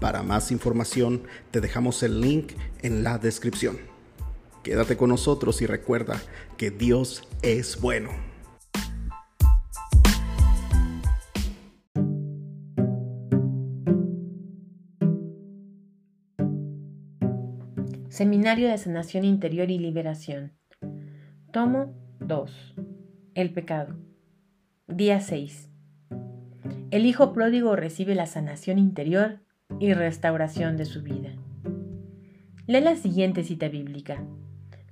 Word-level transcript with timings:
Para 0.00 0.22
más 0.22 0.50
información 0.50 1.24
te 1.50 1.60
dejamos 1.60 2.02
el 2.02 2.22
link 2.22 2.52
en 2.80 3.04
la 3.04 3.18
descripción. 3.18 3.78
Quédate 4.62 4.96
con 4.96 5.10
nosotros 5.10 5.60
y 5.60 5.66
recuerda 5.66 6.20
que 6.56 6.70
Dios 6.70 7.28
es 7.42 7.78
bueno. 7.80 8.10
Seminario 18.08 18.68
de 18.68 18.78
Sanación 18.78 19.24
Interior 19.24 19.70
y 19.70 19.78
Liberación. 19.78 20.52
Tomo 21.52 21.94
2. 22.20 22.74
El 23.34 23.52
pecado. 23.52 23.96
Día 24.88 25.20
6. 25.20 25.68
El 26.90 27.06
Hijo 27.06 27.32
pródigo 27.32 27.76
recibe 27.76 28.14
la 28.14 28.26
sanación 28.26 28.78
interior 28.78 29.40
y 29.80 29.94
restauración 29.94 30.76
de 30.76 30.84
su 30.84 31.02
vida. 31.02 31.30
Lee 32.66 32.80
la 32.80 32.94
siguiente 32.94 33.42
cita 33.42 33.68
bíblica. 33.68 34.22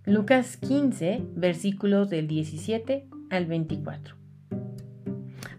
Lucas 0.05 0.57
15, 0.57 1.23
versículos 1.37 2.09
del 2.09 2.27
17 2.27 3.07
al 3.31 3.47
24. 3.47 4.17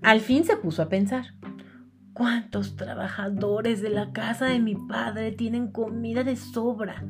Al 0.02 0.20
fin 0.20 0.44
se 0.44 0.58
puso 0.58 0.82
a 0.82 0.90
pensar, 0.90 1.36
¿cuántos 2.14 2.76
trabajadores 2.76 3.82
de 3.82 3.92
la 3.92 4.12
casa 4.12 4.48
de 4.48 4.60
mi 4.60 4.76
padre 4.76 5.32
tienen 5.32 5.72
comida 5.72 6.24
de 6.24 6.36
sobra, 6.36 7.06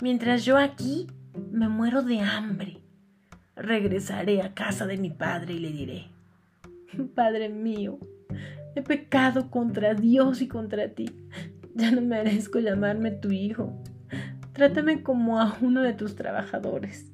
mientras 0.00 0.44
yo 0.44 0.58
aquí 0.58 1.06
me 1.50 1.68
muero 1.68 2.02
de 2.02 2.20
hambre? 2.20 2.82
Regresaré 3.56 4.42
a 4.42 4.52
casa 4.52 4.86
de 4.86 4.98
mi 4.98 5.10
padre 5.10 5.54
y 5.54 5.58
le 5.58 5.72
diré, 5.72 6.06
Padre 7.14 7.48
mío, 7.48 7.98
he 8.74 8.82
pecado 8.82 9.50
contra 9.50 9.94
Dios 9.94 10.42
y 10.42 10.48
contra 10.48 10.88
ti. 10.88 11.10
Ya 11.74 11.90
no 11.90 12.02
merezco 12.02 12.58
llamarme 12.58 13.10
tu 13.10 13.30
hijo. 13.30 13.72
Trátame 14.52 15.02
como 15.02 15.40
a 15.40 15.56
uno 15.62 15.82
de 15.82 15.94
tus 15.94 16.16
trabajadores. 16.16 17.10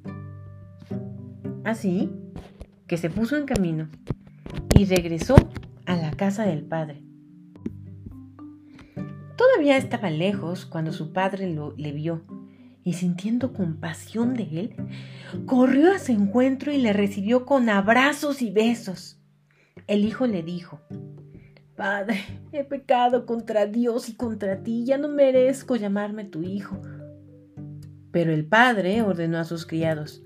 Así 1.63 2.11
que 2.87 2.97
se 2.97 3.09
puso 3.09 3.37
en 3.37 3.45
camino 3.45 3.89
y 4.77 4.85
regresó 4.85 5.35
a 5.85 5.95
la 5.95 6.11
casa 6.11 6.43
del 6.43 6.63
padre. 6.63 7.03
Todavía 9.37 9.77
estaba 9.77 10.09
lejos 10.09 10.65
cuando 10.65 10.91
su 10.91 11.13
padre 11.13 11.53
lo, 11.53 11.73
le 11.77 11.93
vio 11.93 12.23
y 12.83 12.93
sintiendo 12.93 13.53
compasión 13.53 14.33
de 14.33 14.43
él, 14.43 14.75
corrió 15.45 15.93
a 15.93 15.99
su 15.99 16.11
encuentro 16.11 16.73
y 16.73 16.77
le 16.77 16.91
recibió 16.91 17.45
con 17.45 17.69
abrazos 17.69 18.41
y 18.41 18.51
besos. 18.51 19.21
El 19.87 20.03
hijo 20.03 20.27
le 20.27 20.43
dijo, 20.43 20.81
Padre, 21.79 22.25
he 22.51 22.65
pecado 22.65 23.25
contra 23.25 23.65
Dios 23.65 24.09
y 24.09 24.15
contra 24.15 24.63
ti, 24.63 24.83
ya 24.83 24.97
no 24.97 25.07
merezco 25.07 25.77
llamarme 25.77 26.25
tu 26.25 26.43
hijo. 26.43 26.77
Pero 28.11 28.33
el 28.33 28.45
padre 28.45 29.01
ordenó 29.01 29.37
a 29.37 29.45
sus 29.45 29.65
criados, 29.65 30.21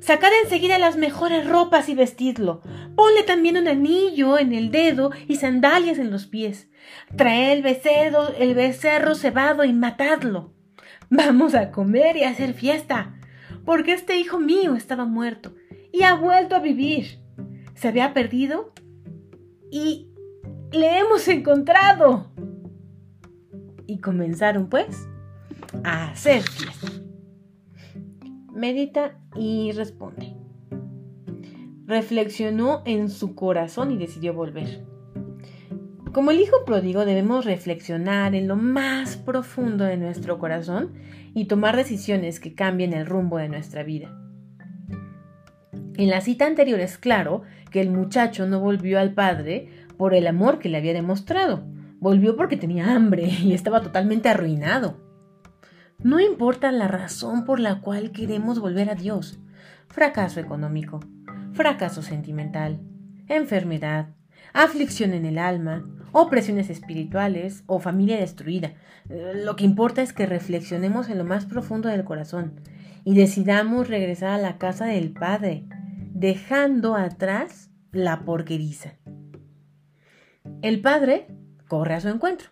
Sacad 0.00 0.30
enseguida 0.42 0.78
las 0.78 0.96
mejores 0.96 1.48
ropas 1.48 1.88
y 1.88 1.94
vestidlo. 1.94 2.60
Ponle 2.96 3.22
también 3.22 3.56
un 3.56 3.68
anillo 3.68 4.36
en 4.36 4.52
el 4.52 4.72
dedo 4.72 5.12
y 5.28 5.36
sandalias 5.36 5.98
en 5.98 6.10
los 6.10 6.26
pies. 6.26 6.70
Trae 7.14 7.52
el 7.52 7.62
becerro, 7.62 8.34
el 8.36 8.56
becerro 8.56 9.14
cebado 9.14 9.62
y 9.62 9.72
matadlo. 9.72 10.54
Vamos 11.08 11.54
a 11.54 11.70
comer 11.70 12.16
y 12.16 12.24
a 12.24 12.30
hacer 12.30 12.52
fiesta, 12.52 13.14
porque 13.64 13.92
este 13.92 14.16
hijo 14.16 14.40
mío 14.40 14.74
estaba 14.74 15.04
muerto 15.04 15.54
y 15.92 16.02
ha 16.02 16.14
vuelto 16.14 16.56
a 16.56 16.58
vivir. 16.58 17.20
Se 17.76 17.86
había 17.86 18.12
perdido 18.12 18.72
y 19.70 20.08
le 20.76 20.98
hemos 20.98 21.26
encontrado. 21.28 22.26
Y 23.86 23.98
comenzaron 23.98 24.68
pues 24.68 25.08
a 25.84 26.10
hacer 26.10 26.42
fiesta. 26.42 26.88
Medita 28.52 29.18
y 29.34 29.72
responde. 29.72 30.34
Reflexionó 31.86 32.82
en 32.84 33.10
su 33.10 33.34
corazón 33.34 33.92
y 33.92 33.96
decidió 33.96 34.34
volver. 34.34 34.84
Como 36.12 36.30
el 36.30 36.40
hijo 36.40 36.64
pródigo 36.64 37.04
debemos 37.04 37.44
reflexionar 37.44 38.34
en 38.34 38.48
lo 38.48 38.56
más 38.56 39.16
profundo 39.16 39.84
de 39.84 39.98
nuestro 39.98 40.38
corazón 40.38 40.94
y 41.34 41.44
tomar 41.44 41.76
decisiones 41.76 42.40
que 42.40 42.54
cambien 42.54 42.94
el 42.94 43.06
rumbo 43.06 43.36
de 43.36 43.50
nuestra 43.50 43.82
vida. 43.82 44.18
En 45.98 46.10
la 46.10 46.22
cita 46.22 46.46
anterior 46.46 46.80
es 46.80 46.98
claro 46.98 47.42
que 47.70 47.80
el 47.80 47.90
muchacho 47.90 48.46
no 48.46 48.60
volvió 48.60 48.98
al 48.98 49.12
padre 49.12 49.68
por 49.96 50.14
el 50.14 50.26
amor 50.26 50.58
que 50.58 50.68
le 50.68 50.78
había 50.78 50.92
demostrado. 50.92 51.64
Volvió 51.98 52.36
porque 52.36 52.56
tenía 52.56 52.94
hambre 52.94 53.28
y 53.42 53.52
estaba 53.52 53.82
totalmente 53.82 54.28
arruinado. 54.28 55.00
No 55.98 56.20
importa 56.20 56.70
la 56.72 56.88
razón 56.88 57.44
por 57.44 57.58
la 57.58 57.80
cual 57.80 58.12
queremos 58.12 58.60
volver 58.60 58.90
a 58.90 58.94
Dios. 58.94 59.40
Fracaso 59.88 60.40
económico, 60.40 61.00
fracaso 61.52 62.02
sentimental, 62.02 62.80
enfermedad, 63.28 64.08
aflicción 64.52 65.14
en 65.14 65.24
el 65.24 65.38
alma, 65.38 65.86
opresiones 66.12 66.70
espirituales 66.70 67.64
o 67.66 67.78
familia 67.78 68.18
destruida. 68.18 68.74
Lo 69.08 69.56
que 69.56 69.64
importa 69.64 70.02
es 70.02 70.12
que 70.12 70.26
reflexionemos 70.26 71.08
en 71.08 71.18
lo 71.18 71.24
más 71.24 71.46
profundo 71.46 71.88
del 71.88 72.04
corazón 72.04 72.60
y 73.04 73.14
decidamos 73.14 73.88
regresar 73.88 74.30
a 74.30 74.38
la 74.38 74.58
casa 74.58 74.86
del 74.86 75.12
Padre, 75.12 75.64
dejando 76.12 76.96
atrás 76.96 77.70
la 77.92 78.20
porqueriza. 78.20 78.94
El 80.66 80.80
padre 80.80 81.28
corre 81.68 81.94
a 81.94 82.00
su 82.00 82.08
encuentro. 82.08 82.48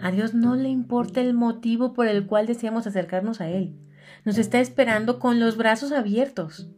A 0.00 0.10
Dios 0.10 0.34
no 0.34 0.56
le 0.56 0.68
importa 0.68 1.20
el 1.20 1.34
motivo 1.34 1.92
por 1.92 2.08
el 2.08 2.26
cual 2.26 2.48
deseamos 2.48 2.88
acercarnos 2.88 3.40
a 3.40 3.48
Él. 3.48 3.76
Nos 4.24 4.38
está 4.38 4.58
esperando 4.58 5.20
con 5.20 5.38
los 5.38 5.56
brazos 5.56 5.92
abiertos. 5.92 6.68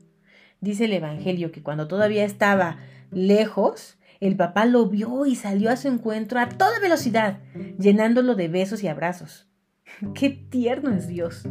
Dice 0.60 0.84
el 0.84 0.92
Evangelio 0.92 1.50
que 1.50 1.62
cuando 1.62 1.88
todavía 1.88 2.26
estaba 2.26 2.76
lejos, 3.10 3.96
el 4.20 4.36
papá 4.36 4.66
lo 4.66 4.90
vio 4.90 5.24
y 5.24 5.34
salió 5.34 5.70
a 5.70 5.78
su 5.78 5.88
encuentro 5.88 6.40
a 6.40 6.50
toda 6.50 6.78
velocidad, 6.78 7.40
llenándolo 7.78 8.34
de 8.34 8.48
besos 8.48 8.82
y 8.82 8.88
abrazos. 8.88 9.48
¡Qué 10.14 10.28
tierno 10.28 10.94
es 10.94 11.08
Dios! 11.08 11.48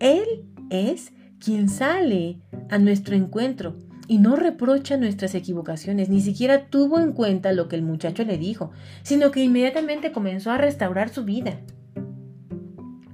Él 0.00 0.50
es 0.70 1.12
quien 1.38 1.68
sale 1.68 2.40
a 2.70 2.78
nuestro 2.78 3.14
encuentro 3.14 3.76
y 4.08 4.18
no 4.18 4.36
reprocha 4.36 4.96
nuestras 4.96 5.34
equivocaciones, 5.34 6.08
ni 6.08 6.20
siquiera 6.20 6.66
tuvo 6.68 7.00
en 7.00 7.12
cuenta 7.12 7.52
lo 7.52 7.68
que 7.68 7.76
el 7.76 7.82
muchacho 7.82 8.24
le 8.24 8.38
dijo, 8.38 8.70
sino 9.02 9.30
que 9.30 9.42
inmediatamente 9.42 10.12
comenzó 10.12 10.50
a 10.50 10.58
restaurar 10.58 11.08
su 11.08 11.24
vida. 11.24 11.60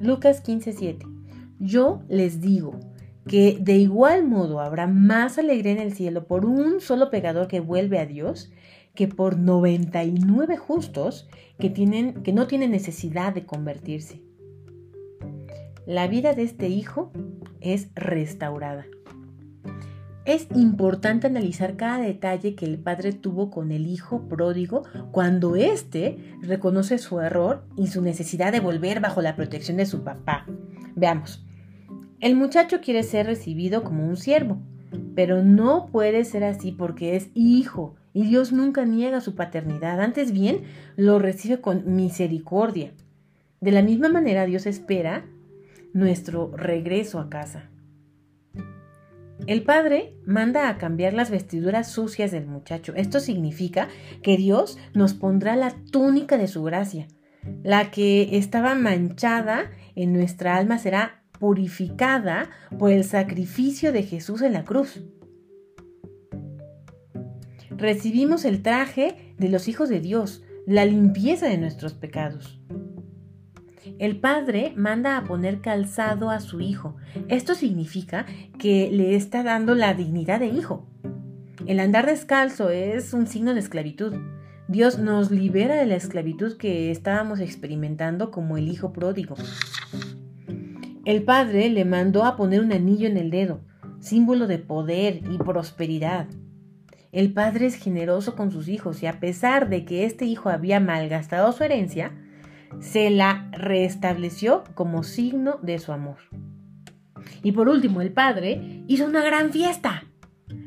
Lucas 0.01 0.43
15:7 0.43 1.07
Yo 1.59 2.03
les 2.09 2.41
digo 2.41 2.79
que 3.27 3.59
de 3.61 3.77
igual 3.77 4.27
modo 4.27 4.61
habrá 4.61 4.87
más 4.87 5.39
alegría 5.39 5.73
en 5.73 5.79
el 5.79 5.93
cielo 5.93 6.27
por 6.27 6.45
un 6.45 6.81
solo 6.81 7.11
pecador 7.11 7.47
que 7.47 7.61
vuelve 7.61 7.99
a 7.99 8.07
Dios 8.07 8.51
que 8.95 9.09
por 9.09 9.39
99 9.39 10.57
justos 10.57 11.29
que, 11.59 11.71
tienen, 11.71 12.23
que 12.23 12.33
no 12.33 12.47
tienen 12.47 12.73
necesidad 12.73 13.33
de 13.33 13.47
convertirse. 13.47 14.23
La 15.87 16.07
vida 16.09 16.35
de 16.35 16.43
este 16.43 16.69
hijo 16.69 17.13
es 17.61 17.89
restaurada. 17.95 18.87
Es 20.25 20.47
importante 20.55 21.27
analizar 21.27 21.77
cada 21.77 21.99
detalle 21.99 22.55
que 22.55 22.65
el 22.65 22.79
padre 22.79 23.13
tuvo 23.13 23.51
con 23.51 23.73
el 23.73 23.89
hijo 23.89 24.29
pródigo 24.29 24.85
cuando 25.11 25.57
éste 25.57 26.37
reconoce 26.41 26.99
su 26.99 27.21
error 27.21 27.65
y 27.77 27.89
su 27.89 28.03
necesidad 28.03 28.53
de 28.53 28.61
volver 28.61 29.01
bajo 29.01 29.21
la 29.21 29.35
protección 29.35 29.79
de 29.79 29.87
su 29.87 30.05
papá. 30.05 30.47
Veamos. 30.95 31.45
El 32.21 32.37
muchacho 32.37 32.81
quiere 32.81 33.03
ser 33.03 33.27
recibido 33.27 33.83
como 33.83 34.07
un 34.07 34.17
siervo, 34.17 34.63
pero 35.17 35.43
no 35.43 35.87
puede 35.87 36.25
ser 36.25 36.45
así 36.45 36.71
porque 36.71 37.17
es 37.17 37.31
hijo 37.35 37.97
y 38.13 38.23
Dios 38.23 38.53
nunca 38.53 38.85
niega 38.85 39.21
su 39.21 39.35
paternidad, 39.35 40.01
antes 40.01 40.31
bien 40.31 40.61
lo 40.95 41.19
recibe 41.19 41.61
con 41.61 41.97
misericordia. 41.97 42.93
De 43.61 43.73
la 43.73 43.83
misma 43.83 44.09
manera 44.09 44.47
Dios 44.47 44.67
espera 44.67 45.27
nuestro 45.93 46.57
regreso 46.57 47.19
a 47.19 47.29
casa. 47.29 47.72
El 49.47 49.65
padre 49.65 50.15
manda 50.25 50.69
a 50.69 50.79
cambiar 50.79 51.15
las 51.15 51.31
vestiduras 51.31 51.91
sucias 51.91 52.31
del 52.31 52.47
muchacho. 52.47 52.95
Esto 52.95 53.19
significa 53.19 53.89
que 54.23 54.37
Dios 54.37 54.79
nos 54.95 55.15
pondrá 55.15 55.57
la 55.57 55.75
túnica 55.91 56.39
de 56.39 56.47
su 56.47 56.63
gracia. 56.63 57.09
La 57.65 57.91
que 57.91 58.37
estaba 58.37 58.75
manchada 58.77 59.71
en 59.97 60.13
nuestra 60.13 60.57
alma 60.57 60.79
será 60.79 61.25
purificada 61.41 62.51
por 62.79 62.93
el 62.93 63.03
sacrificio 63.03 63.91
de 63.91 64.05
Jesús 64.05 64.43
en 64.43 64.53
la 64.53 64.65
cruz. 64.65 65.03
Recibimos 67.71 68.45
el 68.45 68.63
traje 68.63 69.35
de 69.39 69.49
los 69.49 69.67
hijos 69.67 69.89
de 69.89 69.99
Dios, 69.99 70.45
la 70.67 70.85
limpieza 70.85 71.49
de 71.49 71.59
nuestros 71.59 71.95
pecados. 71.95 72.61
El 73.99 74.21
padre 74.21 74.73
manda 74.77 75.17
a 75.17 75.25
poner 75.25 75.61
calzado 75.61 76.31
a 76.31 76.41
su 76.41 76.61
hijo. 76.61 76.97
Esto 77.29 77.55
significa 77.55 78.27
que 78.59 78.91
le 78.93 79.15
está 79.17 79.43
dando 79.43 79.75
la 79.75 79.95
dignidad 79.95 80.41
de 80.41 80.49
hijo. 80.49 80.87
El 81.67 81.81
andar 81.81 82.07
descalzo 82.07 82.71
es 82.71 83.13
un 83.13 83.27
signo 83.27 83.55
de 83.55 83.61
esclavitud. 83.61 84.15
Dios 84.69 84.99
nos 84.99 85.31
libera 85.31 85.77
de 85.77 85.87
la 85.87 85.97
esclavitud 85.97 86.57
que 86.57 86.91
estábamos 86.91 87.41
experimentando 87.41 88.31
como 88.31 88.57
el 88.57 88.69
hijo 88.69 88.93
pródigo. 88.93 89.35
El 91.05 91.25
padre 91.25 91.69
le 91.69 91.85
mandó 91.85 92.25
a 92.25 92.37
poner 92.37 92.61
un 92.61 92.73
anillo 92.73 93.09
en 93.09 93.17
el 93.17 93.31
dedo, 93.31 93.61
símbolo 94.01 94.47
de 94.47 94.59
poder 94.59 95.23
y 95.31 95.39
prosperidad. 95.39 96.29
El 97.11 97.33
padre 97.33 97.67
es 97.67 97.75
generoso 97.75 98.37
con 98.37 98.51
sus 98.51 98.69
hijos 98.69 99.03
y 99.03 99.07
a 99.07 99.21
pesar 99.21 99.69
de 99.69 99.85
que 99.85 100.05
este 100.05 100.25
hijo 100.25 100.49
había 100.49 100.81
malgastado 100.81 101.53
su 101.53 101.63
herencia, 101.65 102.13
se 102.81 103.11
la 103.11 103.49
restableció 103.53 104.65
como 104.75 105.03
signo 105.03 105.59
de 105.63 105.79
su 105.79 105.93
amor. 105.93 106.19
Y 107.43 107.53
por 107.53 107.69
último, 107.69 108.01
el 108.01 108.13
padre 108.13 108.83
hizo 108.87 109.07
una 109.07 109.23
gran 109.23 109.51
fiesta. 109.51 110.05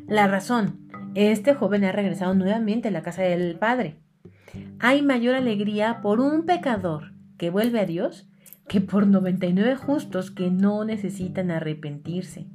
La 0.07 0.27
razón, 0.27 0.89
este 1.15 1.53
joven 1.53 1.83
ha 1.83 1.91
regresado 1.91 2.33
nuevamente 2.33 2.89
a 2.89 2.91
la 2.91 3.01
casa 3.01 3.23
del 3.23 3.57
padre. 3.57 3.99
Hay 4.79 5.01
mayor 5.01 5.35
alegría 5.35 6.01
por 6.01 6.19
un 6.19 6.45
pecador 6.45 7.13
que 7.37 7.49
vuelve 7.49 7.79
a 7.79 7.85
Dios 7.85 8.29
que 8.67 8.81
por 8.81 9.07
99 9.07 9.75
justos 9.75 10.31
que 10.31 10.49
no 10.49 10.83
necesitan 10.85 11.51
arrepentirse. 11.51 12.47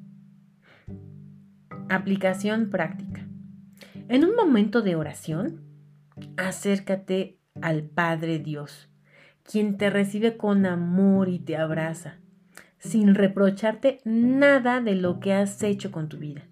Aplicación 1.88 2.70
práctica. 2.70 3.26
En 4.08 4.24
un 4.24 4.34
momento 4.34 4.82
de 4.82 4.96
oración, 4.96 5.62
acércate 6.36 7.38
al 7.60 7.84
Padre 7.84 8.38
Dios 8.38 8.89
quien 9.50 9.78
te 9.78 9.90
recibe 9.90 10.36
con 10.36 10.64
amor 10.64 11.28
y 11.28 11.40
te 11.40 11.56
abraza, 11.56 12.18
sin 12.78 13.16
reprocharte 13.16 13.98
nada 14.04 14.80
de 14.80 14.94
lo 14.94 15.18
que 15.18 15.32
has 15.32 15.60
hecho 15.64 15.90
con 15.90 16.08
tu 16.08 16.18
vida. 16.18 16.46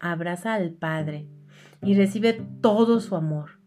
Abraza 0.00 0.54
al 0.54 0.70
Padre 0.70 1.26
y 1.82 1.94
recibe 1.94 2.40
todo 2.62 3.00
su 3.00 3.16
amor, 3.16 3.58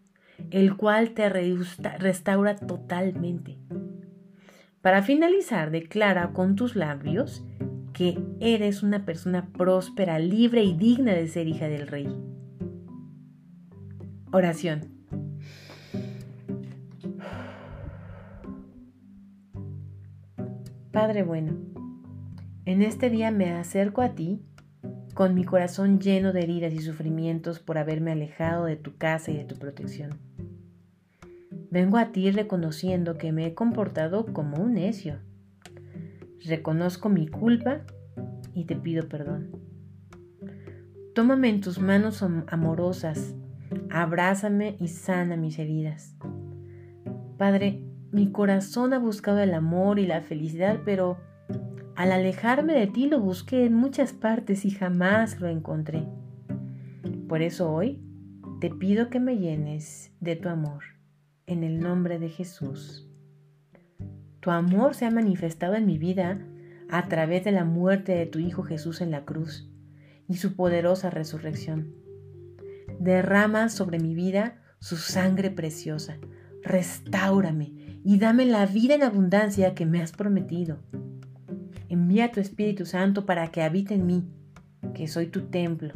el 0.49 0.75
cual 0.77 1.11
te 1.11 1.29
restaura 1.29 2.55
totalmente. 2.55 3.59
Para 4.81 5.03
finalizar, 5.03 5.69
declara 5.69 6.33
con 6.33 6.55
tus 6.55 6.75
labios 6.75 7.45
que 7.93 8.17
eres 8.39 8.81
una 8.81 9.05
persona 9.05 9.49
próspera, 9.51 10.17
libre 10.17 10.63
y 10.63 10.75
digna 10.75 11.13
de 11.13 11.27
ser 11.27 11.47
hija 11.47 11.67
del 11.67 11.87
Rey. 11.87 12.09
Oración. 14.31 14.96
Padre 20.97 21.21
bueno, 21.21 21.53
en 22.65 22.81
este 22.81 23.11
día 23.11 23.29
me 23.29 23.51
acerco 23.51 24.01
a 24.01 24.15
ti 24.15 24.41
con 25.13 25.35
mi 25.35 25.43
corazón 25.43 25.99
lleno 25.99 26.33
de 26.33 26.41
heridas 26.41 26.73
y 26.73 26.79
sufrimientos 26.79 27.59
por 27.59 27.77
haberme 27.77 28.13
alejado 28.13 28.65
de 28.65 28.77
tu 28.77 28.97
casa 28.97 29.29
y 29.29 29.37
de 29.37 29.45
tu 29.45 29.57
protección. 29.57 30.17
Vengo 31.69 31.97
a 31.99 32.11
ti 32.11 32.31
reconociendo 32.31 33.15
que 33.19 33.31
me 33.31 33.45
he 33.45 33.53
comportado 33.53 34.33
como 34.33 34.57
un 34.57 34.73
necio. 34.73 35.19
Reconozco 36.43 37.09
mi 37.09 37.27
culpa 37.27 37.81
y 38.55 38.65
te 38.65 38.75
pido 38.75 39.07
perdón. 39.07 39.51
Tómame 41.13 41.49
en 41.49 41.61
tus 41.61 41.77
manos 41.79 42.23
amorosas, 42.47 43.35
abrázame 43.91 44.77
y 44.79 44.87
sana 44.87 45.37
mis 45.37 45.59
heridas. 45.59 46.15
Padre, 47.37 47.86
mi 48.11 48.31
corazón 48.31 48.93
ha 48.93 48.99
buscado 48.99 49.39
el 49.39 49.53
amor 49.53 49.99
y 49.99 50.07
la 50.07 50.21
felicidad, 50.21 50.79
pero 50.85 51.17
al 51.95 52.11
alejarme 52.11 52.73
de 52.73 52.87
ti 52.87 53.07
lo 53.07 53.19
busqué 53.19 53.65
en 53.65 53.73
muchas 53.73 54.13
partes 54.13 54.65
y 54.65 54.71
jamás 54.71 55.41
lo 55.41 55.47
encontré. 55.47 56.05
Por 57.27 57.41
eso 57.41 57.71
hoy 57.71 58.01
te 58.61 58.69
pido 58.69 59.09
que 59.09 59.19
me 59.19 59.37
llenes 59.37 60.11
de 60.19 60.35
tu 60.35 60.49
amor, 60.49 60.83
en 61.45 61.63
el 61.63 61.79
nombre 61.79 62.19
de 62.19 62.29
Jesús. 62.29 63.09
Tu 64.39 64.51
amor 64.51 64.95
se 64.95 65.05
ha 65.05 65.11
manifestado 65.11 65.75
en 65.75 65.85
mi 65.85 65.97
vida 65.97 66.39
a 66.89 67.07
través 67.07 67.43
de 67.43 67.51
la 67.51 67.65
muerte 67.65 68.13
de 68.13 68.25
tu 68.25 68.39
Hijo 68.39 68.63
Jesús 68.63 69.01
en 69.01 69.11
la 69.11 69.25
cruz 69.25 69.69
y 70.27 70.37
su 70.37 70.55
poderosa 70.55 71.09
resurrección. 71.09 71.93
Derrama 72.99 73.69
sobre 73.69 73.99
mi 73.99 74.15
vida 74.15 74.61
su 74.79 74.95
sangre 74.97 75.51
preciosa. 75.51 76.17
Restáurame 76.63 77.86
y 78.07 78.19
dame 78.19 78.45
la 78.45 78.65
vida 78.65 78.95
en 78.95 79.03
abundancia 79.03 79.75
que 79.75 79.85
me 79.85 80.01
has 80.01 80.13
prometido. 80.13 80.77
Envía 81.89 82.31
tu 82.31 82.39
Espíritu 82.39 82.85
Santo 82.85 83.25
para 83.25 83.51
que 83.51 83.61
habite 83.61 83.95
en 83.95 84.05
mí, 84.05 84.23
que 84.93 85.09
soy 85.09 85.27
tu 85.27 85.47
templo. 85.47 85.93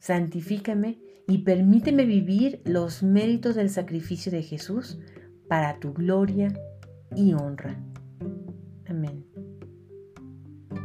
Santifícame 0.00 0.98
y 1.28 1.38
permíteme 1.38 2.04
vivir 2.04 2.62
los 2.64 3.04
méritos 3.04 3.54
del 3.54 3.70
sacrificio 3.70 4.32
de 4.32 4.42
Jesús 4.42 4.98
para 5.48 5.78
tu 5.78 5.92
gloria 5.92 6.52
y 7.14 7.32
honra. 7.34 7.78
Amén. 8.88 9.24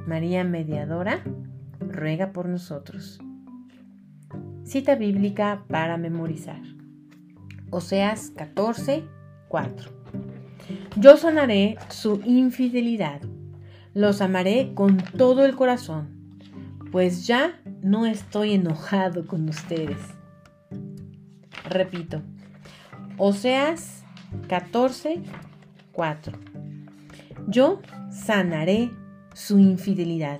María 0.05 0.43
Mediadora, 0.43 1.23
ruega 1.79 2.31
por 2.33 2.47
nosotros. 2.47 3.19
Cita 4.63 4.93
bíblica 4.93 5.65
para 5.67 5.97
memorizar. 5.97 6.61
Oseas 7.71 8.29
14, 8.35 9.05
4. 9.49 10.00
Yo 10.95 11.17
sanaré 11.17 11.77
su 11.89 12.21
infidelidad. 12.25 13.21
Los 13.93 14.21
amaré 14.21 14.73
con 14.73 14.97
todo 15.17 15.45
el 15.45 15.55
corazón, 15.55 16.09
pues 16.91 17.27
ya 17.27 17.59
no 17.81 18.05
estoy 18.05 18.53
enojado 18.53 19.27
con 19.27 19.49
ustedes. 19.49 19.97
Repito, 21.69 22.21
Oseas 23.17 24.03
14, 24.47 25.21
4. 25.91 26.37
Yo 27.47 27.81
sanaré 28.09 28.91
su 29.33 29.59
infidelidad. 29.59 30.39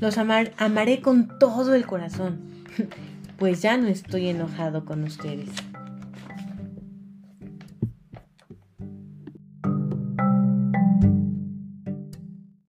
Los 0.00 0.18
amaré 0.18 1.00
con 1.00 1.38
todo 1.38 1.74
el 1.74 1.86
corazón, 1.86 2.64
pues 3.38 3.62
ya 3.62 3.76
no 3.76 3.88
estoy 3.88 4.28
enojado 4.28 4.84
con 4.84 5.04
ustedes. 5.04 5.50